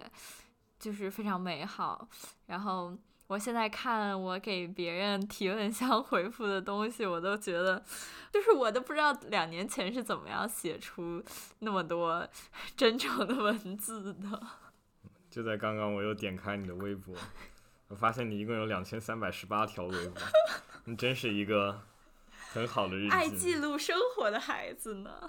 [0.80, 2.08] 就是非常美好。
[2.46, 7.84] 然后我现在看我给别人提问箱回复的东西，我都觉得，
[8.32, 11.24] 就是我都不知道两年前是怎么样写出
[11.58, 12.28] 那么多
[12.78, 14.40] 真诚的文字的。
[15.34, 17.16] 就在刚刚，我又点开你的微博，
[17.88, 20.22] 我发现你一共有两千三百十八条微博，
[20.86, 21.82] 你真是一个
[22.52, 25.28] 很好的日记爱记记录生活的孩子呢，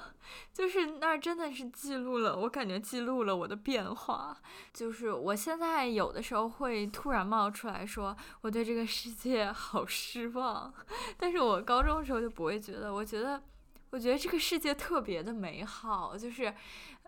[0.53, 4.37] 就是那儿真的是记录了，我感觉记录了我的变化。
[4.75, 10.75] 就是我现在有的时候会突然冒出来说，我对这个世界好失望，
[11.17, 13.43] 但是我高中的时候就不会觉得，我觉得，
[13.89, 16.55] 我觉得这个世界特别的美好，就是。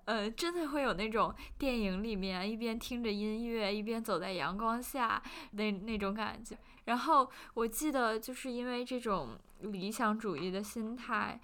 [0.07, 6.57] 呃，真的会有那种电影里面一边听着音乐，一边走在阳光下那那种感觉。
[6.85, 11.40] 然后我记得就是因为这种理想主义的心态，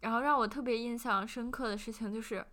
[0.00, 2.44] 然后让我特别印象深刻的事情就是，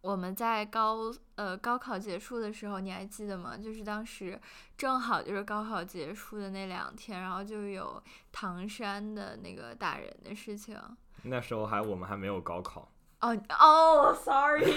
[0.00, 3.54] 我们在高呃高考结束的时候，你还记得吗？
[3.58, 4.40] 就是当时
[4.78, 10.74] 正好就是高考结束的那两天，然后就有唐山的那个打人的事情。
[11.24, 14.68] 那时候还我们还没有高考，哦哦，sorry，sorry，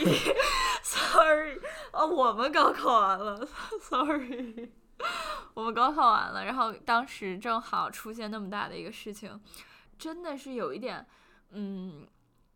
[1.94, 3.48] 哦，我们高考完了
[3.80, 4.72] ，sorry，
[5.54, 9.40] 我们高考完了，然后当时正好出现那么大的一个事情，
[10.00, 11.06] 真的是有一点，
[11.52, 12.08] 嗯，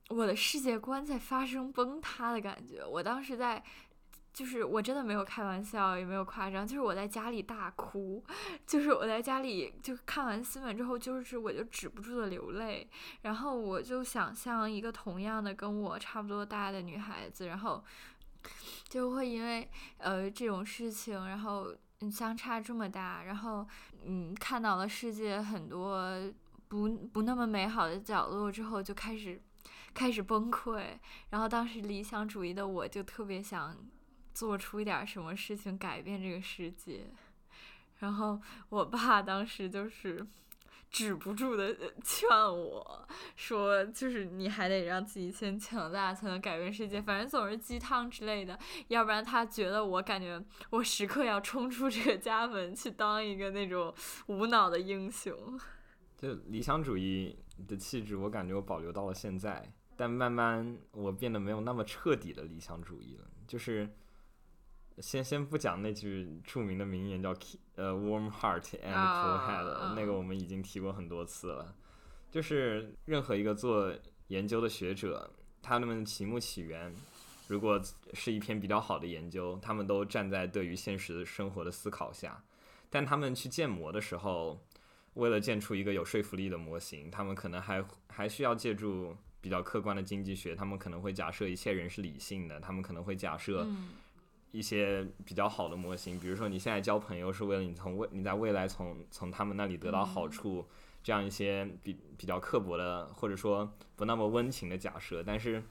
[0.10, 2.84] 我的世界观在发生崩塌的感觉。
[2.84, 3.63] 我当时在，
[4.36, 8.21] 就是我真的没有开玩笑，也没有夸张，就是我在家里大哭，
[8.67, 12.86] 就是我在家里就看完新闻之后，就是我就止不住的流泪。
[13.21, 17.82] 然后我就想象一个同样的跟我差不多大的女孩子，然后
[18.89, 19.69] 就会因为
[20.00, 23.65] 呃这种事情，然后嗯相差这么大，然后
[24.04, 26.12] 嗯看到了世界很多
[26.67, 29.41] 不不那么美好的角落之后，就开始
[29.93, 30.84] 开始崩溃。
[31.30, 33.74] 然后当时理想主义的我就特别想
[34.36, 37.08] 做出一点什么事情改变这个世界。
[38.00, 40.24] 然后我爸当时就是
[40.91, 47.02] 止不住的劝我说，就是你还得让自己先强大，才能改变世界。
[47.02, 53.93] 反正总是鸡汤之类的，要不然他觉得我感觉我时刻要冲出这个家门，去当一个那种
[54.28, 55.60] 无脑的英雄。
[56.17, 63.26] 就理想主义的气质，我感觉我保留到了现在，但慢慢我变得没有那么彻底的理想主义了。
[63.48, 63.89] 就是
[64.99, 69.93] 先先不讲那句著名的名言叫 “keep 呃 warm heart and cool 啊 head”，、啊。
[69.97, 71.75] 那个我们已经提过很多次了。
[72.31, 73.93] 就是任何一个做
[74.27, 75.31] 研究的学者，
[75.62, 76.93] 他们的题目起源，
[77.47, 77.81] 如果
[78.13, 82.43] 是一篇比较好的研究，他们都站在对于现实生活的思考下，
[82.89, 84.60] 但他们去建模的时候，
[85.13, 93.89] 为了建出一个有说服力的模型，他们可能还还需要借助比较客观的经济学，他们可能会假设一切人是理性的，他们可能会假设嗯
[94.56, 100.65] 一些比较好的模型，比如说你现在交朋友是为了你从未你在未来从从他们那里得到好处，
[101.03, 105.62] 这样一些比比较刻薄的或者说不那么温情的假设，但是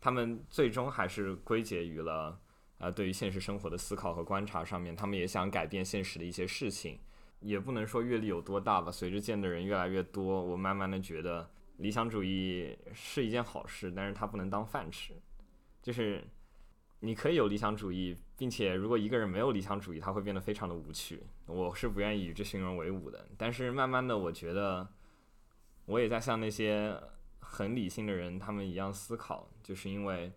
[0.00, 2.40] 他们最终还是归结于了
[2.78, 6.98] 呃对于现实生活的思考和观察上面，他们也想改变现实的一些事情，
[7.40, 15.12] 也不能说阅历有多大吧，随着见的人越来越多，我慢慢的觉得理想主义是一件好事，但是它不能当饭吃，
[15.82, 16.24] 就是。
[17.04, 21.22] 你可以有理想主义，并且如果一个人没有理想主义，他会变得非常的无趣。
[21.44, 23.28] 我是不愿意与这群人为伍的。
[23.36, 24.88] 但是慢慢的，我觉得
[25.84, 26.98] 我也在像那些
[27.40, 30.32] 很理性的人他们一样思考，就是因为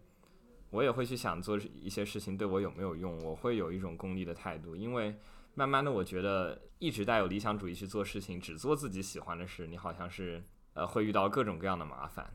[0.72, 4.76] 我也会去想做一些事情对我有没有用，我会有一种功利的态度。
[4.76, 5.16] 因为
[5.54, 10.44] 慢慢的，我觉得一直带有理想主义去做事情，只做自己喜欢的事，你好像是
[10.74, 12.30] 呃会遇到各种各样的麻烦。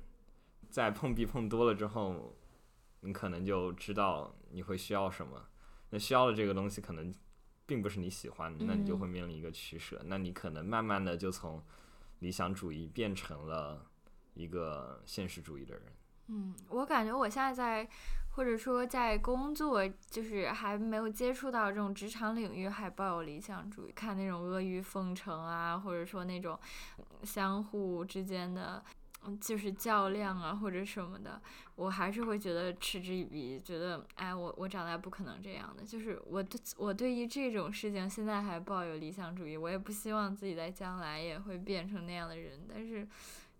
[0.71, 2.35] 在碰壁碰多了之后，
[3.03, 5.41] 你可能就知道你会需要什么。
[5.91, 7.13] 那需要的这个东西可能
[7.67, 10.01] 并不是你喜欢，那你就嗯会面临一个取舍。
[10.07, 11.63] 那你可能慢慢的就从
[12.21, 13.85] 理想主义变成了
[14.35, 15.85] 一个现实主义的人。
[16.29, 17.89] 嗯，我感觉我现在在，
[18.31, 26.59] 或者说在工作，就是还没有接触到这种职场领域，还抱有理想主义，看那种阿谀奉承啊，或者说那种
[26.99, 28.83] 嗯相互之间的。
[29.25, 31.41] 嗯就是较量啊，或者什么的，
[31.77, 35.85] 我还是会觉得嗤之以鼻，觉得哎，我我长大不可能这样的。
[35.85, 42.67] 就是我对我对于这种事情现在还抱有理想主义，我也不希望自己在将来也会变成那样的人。
[42.69, 43.07] 但是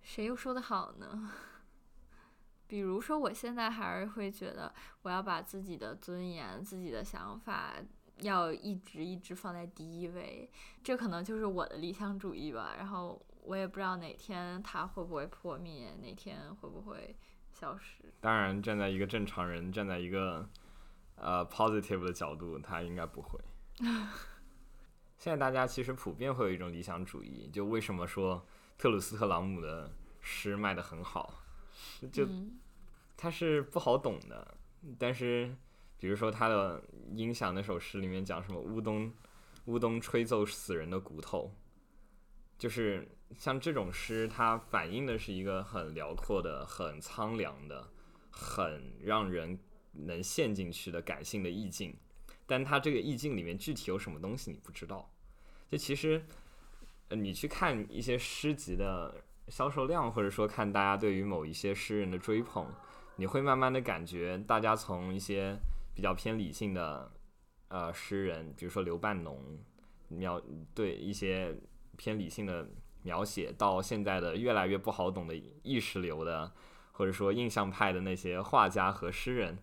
[0.03, 1.31] 谁又说的好呢？
[2.67, 7.75] 比如说，我现在还是会觉得，我要把自己的尊严、自己的想法，
[8.21, 10.51] 要一直一直放在第一位，
[10.83, 12.75] 这可能就是我的理想主义吧。
[12.79, 17.15] 然后我也不知道哪天它会不会破灭，哪天会不会
[17.53, 18.05] 消失。
[18.21, 20.49] 当然，站在一个正常人，站在一个
[21.17, 23.39] 呃 positive 的角度，他应该不会。
[25.19, 28.45] 现在大家其实普遍会有一种理想主义，就为什么说
[28.79, 31.43] 特鲁斯特朗姆的诗卖得很好，
[32.11, 32.59] 就嗯
[33.17, 34.57] 它是不好懂的，
[34.99, 35.55] 但是
[35.97, 36.83] 比如说他的
[37.15, 39.13] 音响那首诗里面讲什么乌冬
[39.67, 41.53] 乌冬吹奏死人的骨头，
[42.63, 43.05] 就是
[43.37, 47.89] 像这种诗，它反映的是一个很辽阔的、很苍凉的、
[48.31, 49.59] 很让人
[49.91, 51.93] 能陷进去的感性的意境，
[52.47, 55.11] 但它这个意境里面具体有什么东西你不知道。
[55.69, 56.25] 就其实，
[57.11, 59.13] 你去看一些诗集的
[59.49, 62.73] 销售量，或者说看大家对于某一些诗人的追捧，
[63.17, 65.57] 你会慢慢的感觉，大家从一些
[65.97, 67.11] 比较偏理性的
[67.67, 69.59] 呃诗人，比如说刘半农，
[70.07, 70.41] 描
[70.73, 71.57] 对一些
[71.97, 72.69] 偏理性的
[73.03, 76.53] 描写，到现在的越来越不好懂的意识流的，
[76.93, 79.59] 或者说印象派的那些画家和诗人，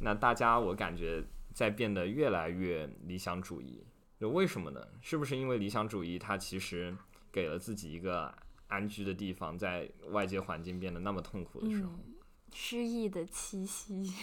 [0.00, 3.84] 那大家我感觉在变得越来越理想主义。
[4.18, 4.80] 就为什么呢？
[5.00, 6.96] 是不是因为理想主义它其实
[7.30, 8.32] 给了自己一个
[8.68, 11.90] 安居的地方，在外界环境变得那么痛苦的时候？
[11.90, 12.14] 嗯，
[12.52, 14.14] 诗意的气息。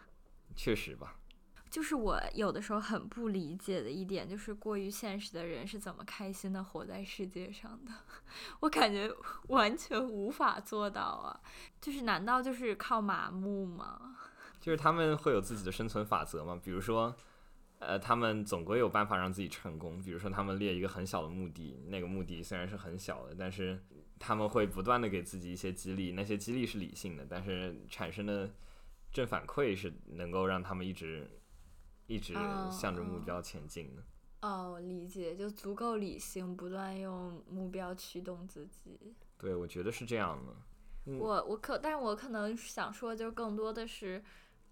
[0.56, 1.18] 确实吧。
[1.72, 7.92] 就是我有的时候很不理解的一点，就是过于现实的人是怎么开心的活在世界上的？
[8.60, 9.10] 我感觉
[9.48, 11.40] 完全无法做到啊！
[11.80, 14.18] 就是难道就是靠麻木吗？
[14.60, 17.16] 就是他们会有自己的生存法则嘛，比如说，
[17.78, 19.98] 呃，他们总归有办法让自己成功。
[20.02, 23.82] 比如说，他们列一个很小的目的，那个目的虽然是很小的，但是
[24.18, 28.50] 他们会不断的给自己一些激励，那些激励是理性的，但是产生的
[29.10, 31.28] 正反馈是能够让他们一直
[32.06, 34.02] 一直哦向着目标前进的。
[34.40, 39.14] 哦，理解，就足够理性，不断用目标驱动自己。
[39.38, 40.52] 对，我觉得是这样的。
[41.06, 44.22] 嗯我我可，但是我可能想说，就更多的是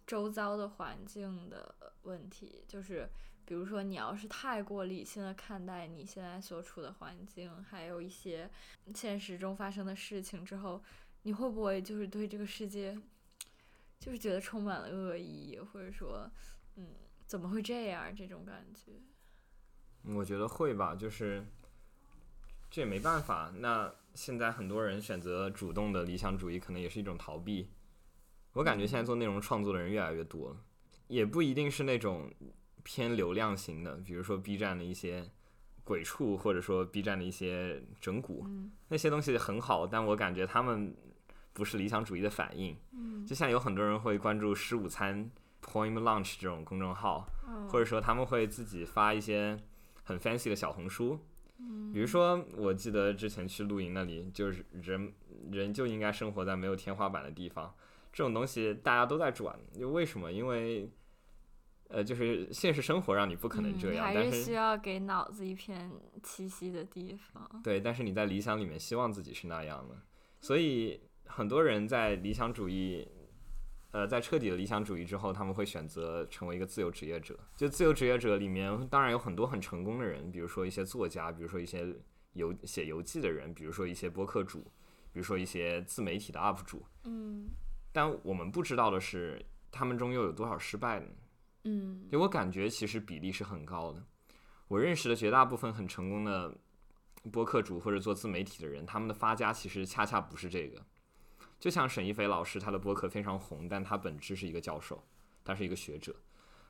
[0.07, 3.09] 周遭的环境的问题，就是
[3.45, 8.49] 比如说你要是太过理性的看待你现在所处的环境，还有一些
[8.95, 10.83] 现实中发生的事情之后，
[11.23, 12.97] 你会不会就是对这个世界，
[13.99, 16.31] 就是觉得充满了恶意，或者说，
[16.77, 16.87] 嗯，
[17.31, 18.91] 怎么会这样这种感觉？
[20.17, 21.47] 我觉得会吧，就是
[22.69, 23.53] 这也没办法。
[23.59, 27.71] 那现在很多人选择主动的理想主义，可能也是一种逃避。
[28.55, 30.57] 我感觉现在做内容创作的人越来越多了，
[31.07, 32.29] 也不一定是那种
[32.83, 35.31] 偏流量型的，比如说 B 站的一些
[35.85, 40.93] 鬼畜，或者说 B 站的一些整蛊，嗯那些东西很好，但我感觉他们
[41.53, 42.77] 不是理想主义的反应。
[42.91, 45.31] 嗯就像有很多人会关注十五餐
[45.71, 49.57] Poem Launch 这种公众号，嗯或者说他们会自己发一些
[50.03, 51.19] 很 fancy 的小红书，
[51.59, 55.13] 嗯比如说我记得之前去露营那里，就是人
[55.53, 57.73] 人就应该生活在没有天花板的地方，
[58.13, 60.33] 这种东西大家都在转，就为什么？
[60.33, 60.91] 因为
[61.89, 65.91] 呃，就是现实生活让你不可能这样，嗯、还但是需要给脑子一片
[66.23, 67.61] 栖息的地方。
[67.65, 69.97] 对，但是你在理想里面希望自己是那样的，
[70.41, 73.09] 所以很多人在理想主义，
[73.93, 77.39] 呃，在彻底的理想主义之后，他们会选择成为一个自由职业者。
[77.57, 81.93] 就自由职业者里面，当然有很多很成功的人，比如说一些作家，比如说一些
[82.35, 84.61] 游写游记的人，比如说一些播客主，
[85.13, 86.85] 比如说一些自媒体的 UP 主。
[87.05, 87.49] 嗯
[87.93, 91.07] 但我们不知道的是，他们中又有多少失败呢？
[91.65, 94.05] 嗯就我感觉，其实比例是很高的。
[94.69, 96.57] 我认识的绝大部分很成功的
[97.33, 100.81] 播客主或者做自媒体的人，他们的发家其实恰恰不是这个。
[101.61, 105.05] 就像沈一菲老师，他的播客非常红，但他本质是一个教授，
[105.45, 106.17] 他是一个学者。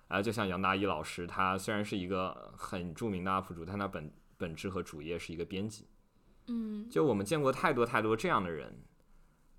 [0.09, 5.87] 啊、就像杨大一老师，他虽然是一个很著名的 UP 主，但他本本质和主业是一个编辑。
[6.49, 8.83] 嗯就我们见过太多太多这样的人，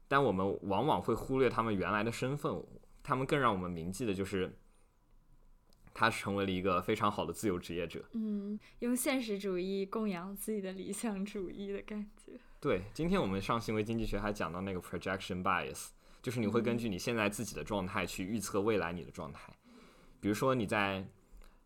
[0.10, 2.62] 但我们往往会忽略他们原来的身份。
[3.02, 4.60] 他们更让我们铭记的就是
[5.94, 8.04] 他成为了一个非常好的自由职业者。
[8.12, 12.34] 嗯，用现实主义供养自己的理想主义的感觉。
[12.62, 15.88] 对，今天我们上行为经济学还讲到那个 projection bias，
[16.22, 19.52] 就是你会根据你现在自己的状态去预测未来你的状态。
[20.20, 21.04] 比如说你在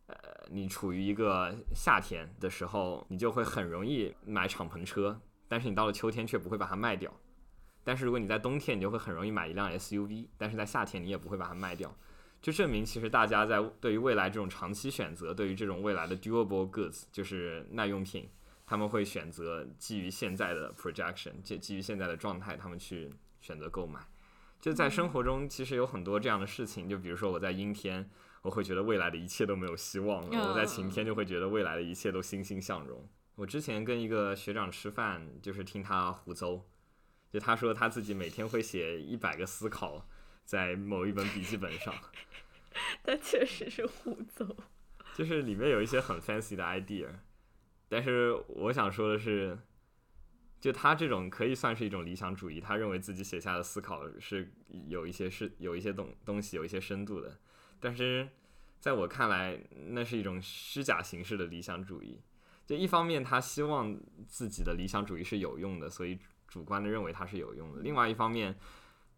[0.08, 0.16] 呃
[0.50, 5.20] 你处于一个夏天的时候，你就会很容易买敞篷车，
[5.50, 7.14] 但是你到了秋天却不会把它卖掉。
[7.84, 11.94] 但是如果你在冬天，你就会很容易买一辆 SUV，但是在夏天你也不会把它卖掉。
[12.42, 18.30] 就证明其实大家在对于未来这种长期选择，对于这种未来的 durable goods，就是耐用品，
[18.66, 24.00] 他们会选择基于现在的 projection，基基于现在的状态，他们去选择购买。
[24.60, 26.90] 就在生活中，其实有很多这样的事情。
[26.90, 28.10] 就比如说我在阴天，
[28.42, 33.08] 我会觉得未来的一切都没有希望了；我在晴天就会觉得未来的一切都欣欣向荣。
[33.36, 36.62] 我之前跟一个学长吃饭，就是听他胡诌，
[37.30, 40.08] 就他说他自己每天会写一百个思考
[40.46, 41.94] 在某一本笔记本上。
[43.04, 44.56] 他确实是胡诌，
[45.14, 47.08] 就是里面有一些很 fancy 的 idea，
[47.88, 49.58] 但是我想说的是，
[50.60, 54.52] 就他这种可以算是一种理想主义，他认为自己写下的思考是
[54.88, 57.40] 有一些是有一些东东西有一些深度的，
[57.80, 58.28] 但是
[58.80, 59.60] 在我看来，
[59.90, 62.22] 那是一种虚假形式的理想主义。
[62.66, 63.96] 就一方面，他希望
[64.28, 66.18] 自己的理想主义是有用的，所以
[66.48, 68.58] 主观的认为它是有用的；另外一方面，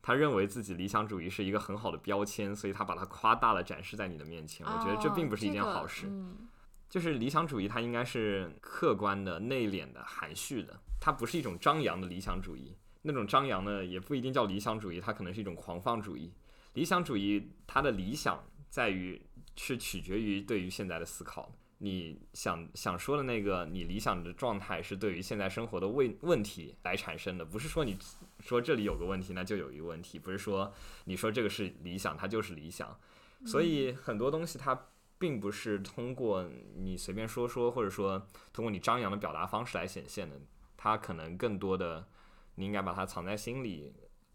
[0.01, 4.67] 他认为自己理想主义是一个很好的标签，所以他把它夸大了展示在你的面前。
[4.67, 6.11] 我觉得这并不是一件好事。
[6.89, 12.75] 就是理想主义，它应该是客观的、内敛的、含蓄的，它不是一种张扬的理想主义。
[13.01, 16.31] 那种张扬呢，也不一定叫理想主义，它可能是一种狂放主义。
[16.73, 19.21] 理想主义它的理想在于
[19.55, 21.51] 是取决于对于现在的思考。
[21.79, 27.95] 你想想说的那个你理想的状态是对于现在生活的问问题来产生的，不是说你
[28.39, 30.73] 说这里有个问题那就有一个问题，不是说
[31.05, 32.97] 你说这个是理想它就是理想。
[33.45, 34.87] 所以很多东西它
[35.19, 40.39] 并不是通过你随便说说，或者说通过你张扬的表达方式来显现的，
[40.75, 42.07] 它可能更多的
[42.55, 43.93] 你应该把它藏在心里，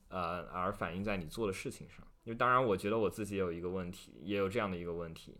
[0.08, 2.06] 呃，而反映在你做的事情上。
[2.24, 5.36] 因为当然，我觉得我自己也有一个问题，也有这样的一个问题，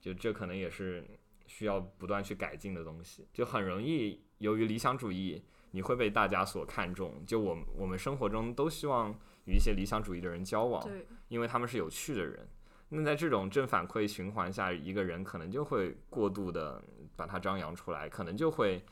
[0.00, 1.04] 就这可能也是
[1.46, 3.28] 需要不断去改进的东西。
[3.32, 7.24] 就很容易由于理想主义，你会被大家所看重。
[7.24, 9.12] 就我们我们生活中都希望
[9.46, 10.88] 与一些理想主义的人交往，
[11.28, 12.48] 因为他们是有趣的人。
[12.88, 16.82] 那在这种正反馈循环下，一个人可能就会过度的
[17.16, 18.84] 把它张扬出来，可能就会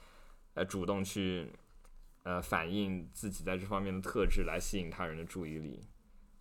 [0.55, 1.53] 呃主动去
[2.24, 5.86] 呃反映自己在这方面的特质，来吸引他人的注意力。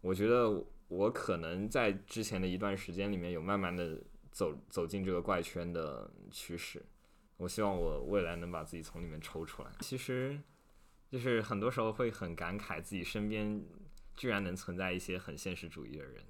[0.02, 4.02] 我觉得我可能在之前的一段时间里面有慢慢的
[4.32, 6.84] 走走进这个怪圈的趋势。
[7.38, 9.70] 我希望我未来能把自己从里面抽出来。
[9.82, 10.40] 其实，
[11.10, 13.64] 就是很多时候会很感慨自己身边
[14.16, 16.24] 居然能存在一些很现实主义的人。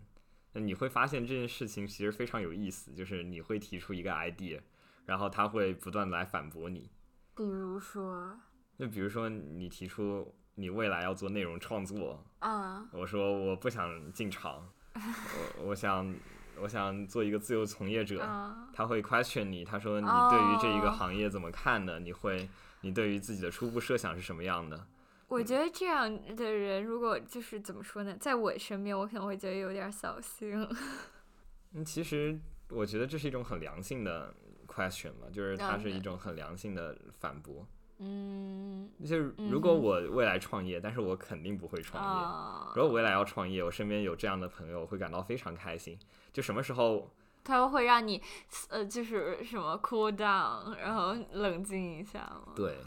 [0.54, 4.60] 那你会发现这件事情其实非常有意思，就是你会提出一个 idea，
[5.06, 6.90] 然后他会不断来反驳你。
[7.36, 8.38] 比如说
[8.78, 16.14] 就比如说你提出你未来要做内容创作，啊，我说我不想进厂，我我想
[16.62, 18.22] 我想做一个自由从业者。
[18.22, 22.00] 啊，他会 question 你，他说你哦对于这一个行业怎么看呢？
[22.00, 22.48] 你会
[22.82, 24.88] 你对于自己的初步设想是什么样的？
[25.34, 30.68] 我觉得这样的人，如果就是怎么说呢，在我身边，我可能会觉得有点扫兴。
[31.74, 34.34] 嗯，其实我觉得这是一种很良性的
[34.68, 37.66] question 嘛，就是它是一种很良性的反驳。
[37.98, 42.24] 嗯，就是嗯如果我未来创业，但是我肯定不会创业。
[42.26, 45.98] 啊如，果我未来要创业，我身边有这样的朋友，我会感到非常开心。
[46.32, 47.10] 就什么时候
[47.44, 48.22] 他会让你
[48.70, 52.54] 呃，就是什么 cool down，然后冷静一下吗？
[52.56, 52.78] 对，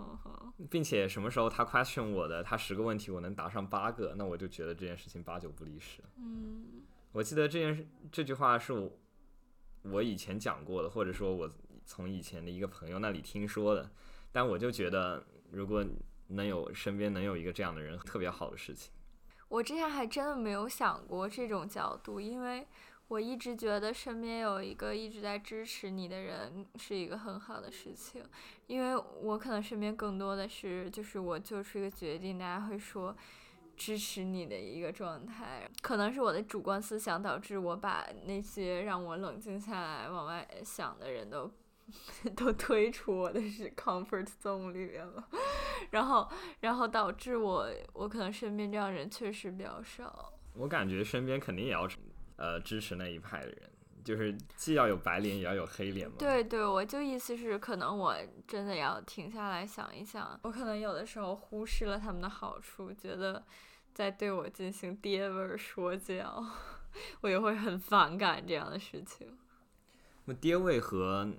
[0.00, 6.02] 哦，好并且什么时候他 question 我的，他十个问题我能答上八个，那我就觉得这件事情八九不离十。
[6.16, 6.82] 嗯
[7.12, 8.90] 我记得这件事这句话是我
[9.82, 11.50] 我以前讲过的，或者说我
[11.84, 13.90] 从以前的一个朋友那里听说的，
[14.30, 15.84] 但我就觉得如果
[16.28, 18.92] 能有身边能有一个这样的人，特别好的事情。
[19.48, 22.64] 我之前还真的没有想过这种角度，因为
[23.10, 28.22] 我一直觉得身边有一个一直在支持你的人是一个很好的事情，
[28.68, 33.16] 因为我可能身边更多的是就是我做出一个决定，大家会说
[33.76, 41.50] 支持你的一个状态，可能是我的主观思想导致我把那些让我冷静下来往外想的人都
[42.36, 45.28] 都推出我的是 comfort zone 里面了，
[45.90, 46.30] 然后
[46.60, 50.32] 然后导致我我可能身边这样人确实比较少。
[50.54, 51.88] 我感觉身边肯定也要
[52.40, 53.70] 呃支持那一派的人，
[54.02, 56.16] 就是既要有白脸也要有黑脸嘛。
[56.18, 58.16] 对对，我就意思是，可能我
[58.48, 63.44] 真的要停下来想一想，我可能有的时候忽视了他们的好处，觉得
[63.92, 66.42] 在对我进行爹味儿说教，
[67.20, 69.38] 我也会很反感这样的事情。
[70.24, 71.30] 那爹味和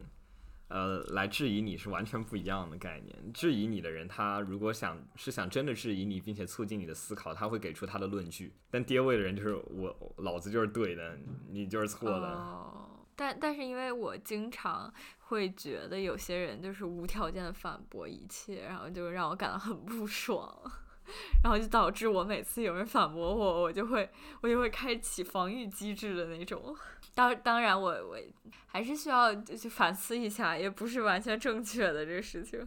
[0.72, 3.16] 呃来质疑你是完全不一样的概念。
[3.34, 8.54] 质疑你的人，他如果想是想真的质疑你，并且促进你的思考，他会给出他的论据。
[8.70, 11.18] 但跌位的人就是我，老子就是对的，
[11.50, 12.28] 你就是错的。
[12.28, 20.50] 哦但但是因为我经常会觉得有些人就是无条件的反驳一切，然后就让我感到很不爽，
[21.44, 24.10] 然后就导致我每次有人反驳我，我就会
[24.42, 26.76] 我就会开启防御机制的那种。
[27.14, 28.18] 当当然我我
[28.68, 32.66] 还是需要就去反思一下，也不是完全正确的这个事情。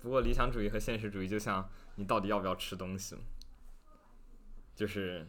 [0.00, 3.16] 不过理想主义和现实主义就像你到底要不要吃东西，
[4.74, 5.28] 就是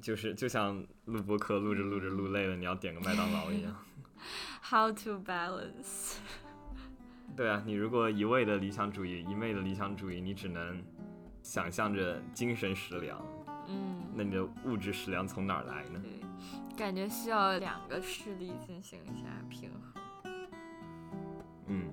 [0.00, 3.76] 就是就像录播课录着录着录累了，你要点个麦当劳一样。
[4.62, 6.16] How to balance？
[7.36, 10.82] 对啊，你如果一味的理想主义，一昧的理想主义，你只能
[11.42, 13.20] 想象着精神食粮，
[13.68, 16.00] 嗯，那你的物质食粮从哪儿来呢？
[16.02, 20.02] 对，感觉需要两个势力进行一下平衡。
[21.66, 21.92] 嗯。